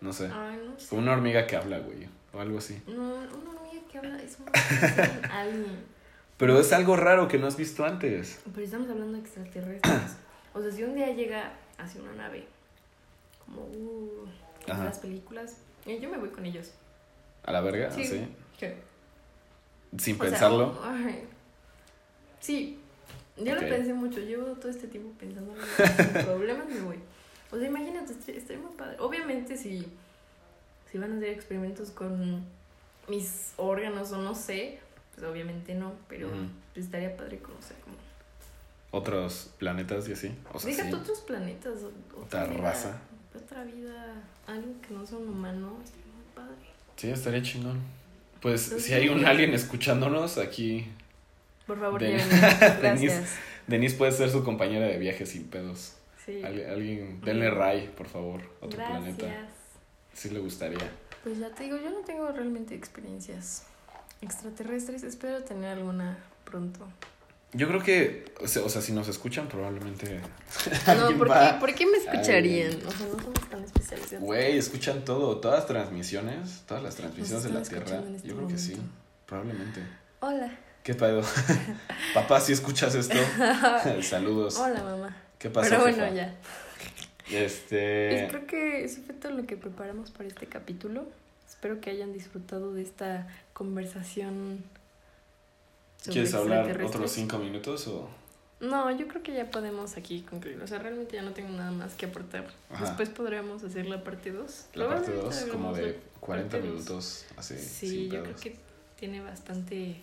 no 0.01 0.13
sé, 0.13 0.31
ay, 0.33 0.61
no 0.65 0.79
sé. 0.79 0.89
como 0.89 1.03
una 1.03 1.13
hormiga 1.13 1.47
que 1.49 1.57
habla, 1.57 1.79
güey, 1.81 2.07
o 2.33 2.41
algo 2.41 2.59
así. 2.59 2.81
No, 2.87 3.09
una 3.15 3.51
hormiga 3.51 3.83
que 3.91 3.99
habla 3.99 4.23
es 4.23 4.37
un, 4.39 4.47
es 4.55 5.09
un 5.19 5.31
alien. 5.31 5.97
Pero 6.37 6.61
es 6.61 6.73
algo 6.73 6.97
raro 6.97 7.27
que 7.29 7.39
no 7.39 7.47
has 7.47 7.57
visto 7.57 7.85
antes. 7.85 8.39
Pero 8.53 8.65
estamos 8.65 8.89
hablando 8.91 9.15
de 9.15 9.21
extraterrestres. 9.21 9.95
O 10.55 10.63
sea, 10.63 10.73
si 10.73 10.83
un 10.85 10.95
día 10.95 11.13
llega 11.13 11.53
hacia 11.77 12.01
una 12.01 12.15
nave, 12.15 12.47
como, 13.45 13.61
uh, 13.61 14.27
como 14.67 14.85
las 14.85 14.99
películas, 15.01 15.57
eh, 15.85 15.99
yo 16.01 16.09
me 16.09 16.17
voy 16.17 16.31
con 16.31 16.47
ellos. 16.47 16.71
A 17.45 17.53
la 17.53 17.61
verga, 17.61 17.91
Sí. 17.91 18.07
sí. 18.07 18.27
¿Qué? 18.59 18.75
Sin 19.99 20.17
O 20.17 20.19
sea, 20.23 20.31
pensarlo. 20.31 20.79
ay, 20.85 21.25
sí, 22.41 22.79
yo 23.37 23.55
Ok. 23.55 23.63
lo 23.63 23.69
pensé 23.69 23.95
mucho. 23.95 24.21
Llevo 24.21 24.45
todo 24.57 24.71
este 24.71 24.89
tiempo 24.89 25.11
pensando 25.19 25.55
sin 25.55 26.25
problemas 26.25 26.67
me 26.69 26.81
voy. 26.81 26.99
O 27.51 27.57
sea, 27.59 27.69
imagínate, 27.69 28.13
estoy 28.37 28.57
muy 28.57 28.73
padre. 28.77 28.97
Obviamente, 28.99 29.57
si, 29.57 29.87
si 30.91 30.99
van 30.99 31.13
a 31.13 31.17
hacer 31.17 31.29
experimentos 31.31 31.91
con 31.91 32.45
mis 33.09 33.53
órganos 33.57 34.11
o 34.13 34.19
no 34.21 34.35
sé, 34.35 34.81
pues 35.15 35.27
obviamente 35.27 35.75
no, 35.75 35.93
pero 36.09 36.29
pues, 36.75 36.85
estaría 36.87 37.17
padre 37.17 37.39
conocer 37.39 37.77
como. 37.85 37.97
Otros 38.91 39.51
planetas 39.59 40.09
y 40.09 40.13
así. 40.13 40.35
O 40.53 40.59
sea, 40.59 40.71
Déjate 40.71 40.89
sí. 40.91 40.95
otros 40.97 41.21
planetas, 41.21 41.75
Otra 42.17 42.47
vida, 42.47 42.61
raza. 42.63 42.99
Otra 43.35 43.65
vida, 43.65 44.15
algo 44.47 44.69
que 44.87 44.95
no 44.95 45.07
sea 45.07 45.19
un 45.19 45.29
humano, 45.29 45.79
estaría 45.85 46.07
muy 46.07 46.25
padre. 46.35 46.67
Sí, 46.97 47.11
estaría 47.11 47.43
chingón. 47.43 47.79
Pues 48.41 48.61
si 48.63 48.93
hay 48.95 49.09
un 49.09 49.25
alien 49.25 49.55
escuchándonos, 49.55 50.39
aquí 50.39 50.87
Por 51.67 51.79
favor, 51.81 52.01
Den-. 52.01 52.19
Denise. 52.83 53.25
Denise 53.67 53.97
puede 53.97 54.13
ser 54.13 54.31
su 54.31 54.45
compañera 54.45 54.87
de 54.87 54.99
viaje 54.99 55.27
sin 55.27 55.45
pedos. 55.45 55.95
Sí. 56.25 56.43
Alguien, 56.45 56.71
alguien 56.71 57.21
denle 57.23 57.51
Ray, 57.51 57.91
por 57.97 58.07
favor, 58.09 58.41
otro 58.61 58.79
Gracias. 58.79 59.17
planeta. 59.17 59.49
Sí 60.13 60.31
le 60.31 60.39
gustaría. 60.41 60.91
Pues 61.25 61.39
ya 61.39 61.51
te 61.51 61.65
digo, 61.65 61.77
yo 61.77 61.91
no 61.91 61.99
tengo 62.01 62.31
realmente 62.31 62.75
experiencias 62.75 63.65
extraterrestres. 64.23 65.03
Espero 65.03 65.43
tener 65.45 65.77
alguna 65.79 66.19
pronto. 66.45 66.87
Yo 67.53 67.69
creo 67.69 67.83
que, 67.83 68.25
o 68.41 68.49
sea, 68.49 68.63
o 68.65 68.69
sea, 68.69 68.83
si 68.83 68.93
nos 68.93 69.09
escuchan, 69.09 69.49
probablemente. 69.49 70.21
No, 70.87 71.17
¿por 71.17 71.29
qué, 71.29 71.57
¿por 71.61 71.75
qué 71.75 71.87
me 71.87 71.99
escucharían? 71.99 72.75
O 72.87 72.91
sea, 72.91 73.07
no 73.07 73.23
somos 73.23 73.49
tan 73.49 73.65
especializados. 73.65 74.25
Güey, 74.25 74.59
escuchan 74.59 75.05
todo, 75.05 75.39
todas 75.39 75.61
las 75.61 75.67
transmisiones, 75.67 76.63
todas 76.67 76.83
las 76.83 76.97
transmisiones 76.97 77.45
de 77.45 77.51
la 77.51 77.63
Tierra. 77.63 78.03
este 78.15 78.29
Yo 78.29 78.37
creo 78.37 78.49
que 78.49 78.59
sí, 78.59 78.77
probablemente. 79.27 79.81
Hola. 80.21 80.59
¿Qué 80.83 80.95
pedo? 80.95 81.23
Papá, 82.15 82.41
si 82.41 82.53
escuchas 82.53 82.95
esto, 82.95 83.19
saludos. 84.03 84.57
Hola, 84.57 84.83
mamá. 84.83 85.17
¿Qué 85.39 85.51
pasa? 85.51 85.71
Pero 85.71 85.83
bueno, 85.83 86.05
jefa? 86.05 86.15
ya. 86.15 86.35
Este. 87.31 88.09
Pues 88.11 88.31
creo 88.31 88.47
que 88.47 88.85
eso 88.85 89.01
fue 89.05 89.15
todo 89.15 89.33
lo 89.33 89.47
que 89.47 89.57
preparamos 89.57 90.11
para 90.11 90.29
este 90.29 90.47
capítulo. 90.47 91.07
Espero 91.49 91.81
que 91.81 91.91
hayan 91.91 92.13
disfrutado 92.13 92.73
de 92.73 92.83
esta 92.83 93.27
conversación. 93.53 94.63
¿Quieres 96.13 96.35
hablar 96.35 96.83
otros 96.83 97.11
cinco 97.11 97.39
minutos 97.39 97.87
o.? 97.89 98.09
No, 98.59 98.91
yo 98.97 99.07
creo 99.07 99.23
que 99.23 99.35
ya 99.35 99.51
podemos 99.51 99.97
aquí 99.99 100.23
concluir. 100.23 100.61
O 100.63 100.67
sea, 100.67 100.79
realmente 100.79 101.15
ya 101.17 101.23
no 101.23 101.33
tengo 101.33 101.51
nada 101.51 101.71
más 101.73 101.93
que 101.95 102.07
aportar. 102.07 102.47
Ajá. 102.71 102.87
Después 102.87 103.11
podríamos 103.11 103.63
hacer 103.63 103.85
la 103.87 104.03
parte 104.03 104.33
2. 104.33 104.67
La 104.75 104.89
parte 104.89 105.13
2, 105.13 105.35
como 105.53 105.75
de 105.75 105.99
40 106.21 106.51
parte 106.51 106.67
dos. 106.67 106.75
minutos, 106.75 107.27
así. 107.37 107.59
Sí, 107.59 108.09
yo 108.09 108.23
creo 108.23 108.37
que 108.37 108.57
tiene 108.99 109.21
bastante. 109.21 109.97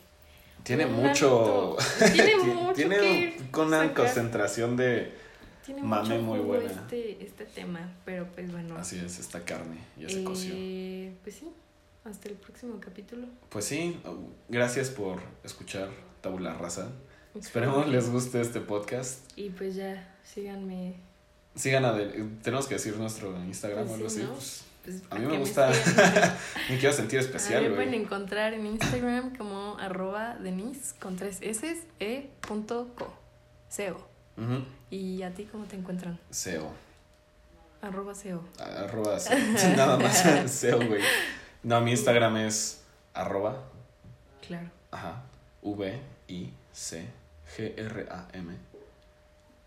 Tiene 0.61 0.85
mucho. 0.85 1.75
Tiene 2.13 2.35
mucho 2.43 2.73
Tiene 2.73 2.97
que 2.99 3.41
con 3.49 3.67
una 3.69 3.87
sacar. 3.87 3.95
concentración 4.05 4.77
de. 4.77 5.11
Tiene 5.65 5.81
mame 5.81 6.19
mucho 6.19 6.21
muy 6.21 6.39
buena. 6.39 6.69
Este, 6.71 7.23
este 7.25 7.45
tema, 7.45 7.89
pero 8.05 8.27
pues 8.35 8.51
bueno. 8.51 8.77
Así 8.77 8.99
es, 9.03 9.17
esta 9.17 9.39
carne 9.43 9.77
ya 9.97 10.09
se 10.09 10.23
coció. 10.23 10.53
Eh, 10.55 11.11
Pues 11.23 11.37
sí, 11.37 11.49
hasta 12.03 12.29
el 12.29 12.35
próximo 12.35 12.79
capítulo. 12.79 13.27
Pues 13.49 13.65
sí, 13.65 13.99
gracias 14.49 14.89
por 14.89 15.21
escuchar 15.43 15.89
Tabula 16.21 16.53
Raza. 16.53 16.87
Esperemos 17.35 17.87
les 17.87 18.09
guste 18.09 18.41
este 18.41 18.59
podcast. 18.59 19.19
Y 19.35 19.49
pues 19.49 19.75
ya, 19.75 20.15
síganme. 20.23 20.95
Sigan 21.55 21.85
adelante. 21.85 22.23
Tenemos 22.43 22.67
que 22.67 22.75
decir 22.75 22.95
nuestro 22.97 23.35
Instagram 23.45 23.83
o 23.83 23.85
Pues 23.87 23.95
algo 23.97 24.09
sí, 24.09 24.19
así. 24.21 24.27
¿no? 24.27 24.33
Pues, 24.33 24.63
Pues, 24.83 25.01
a 25.09 25.15
mí 25.15 25.25
me 25.25 25.37
gusta. 25.39 25.69
me 26.69 26.77
quiero 26.77 26.93
sentir 26.93 27.19
A 27.19 27.21
especial, 27.21 27.63
me 27.63 27.75
pueden 27.75 27.93
encontrar 27.93 28.53
en 28.53 28.65
Instagram 28.65 29.35
como 29.35 29.77
arroba 29.79 30.35
denise 30.35 30.93
con 30.99 31.15
tres 31.15 31.37
s 31.41 31.83
e 31.99 32.29
punto 32.41 32.93
co. 32.95 33.13
SEO. 33.69 33.95
Ujú. 34.37 34.65
¿Y 34.91 35.23
a 35.23 35.33
ti 35.33 35.45
cómo 35.45 35.65
te 35.65 35.75
encuentran? 35.77 36.19
SEO. 36.29 36.69
Arroba 37.81 38.13
SEO. 38.13 38.43
Arroba 38.59 39.19
SEO. 39.19 39.37
Nada 39.77 39.97
más 39.97 40.21
SEO, 40.51 40.77
güey. 40.85 41.01
No, 41.63 41.81
mi 41.81 41.91
Instagram 41.91 42.37
es 42.37 42.83
arroba 43.13 43.63
Claro. 44.45 44.69
Ajá. 44.91 45.23
V 45.61 45.99
I 46.27 46.53
C 46.71 47.07
G 47.57 47.73
R 47.77 48.05
A 48.09 48.27
M 48.33 48.53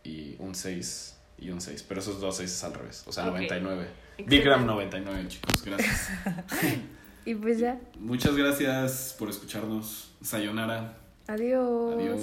y 0.05 0.37
un 0.39 0.55
6 0.55 1.17
y 1.39 1.51
un 1.51 1.61
6, 1.61 1.85
pero 1.89 2.01
esos 2.01 2.21
dos 2.21 2.37
6 2.37 2.51
es 2.51 2.65
al 2.65 2.75
revés, 2.75 3.03
o 3.07 3.13
sea, 3.13 3.25
Ok. 3.25 3.33
99. 3.33 3.87
Excelente. 4.19 4.37
Bigram 4.37 4.67
99, 4.67 5.29
chicos, 5.29 5.65
gracias. 5.65 6.11
Y 7.27 7.35
pues 7.35 7.59
ya. 7.59 7.77
Muchas 7.99 8.37
gracias 8.37 9.17
por 9.19 9.29
escucharnos. 9.29 10.13
Sayonara. 10.23 10.97
Adiós. 11.27 11.95
Adiós. 11.97 12.23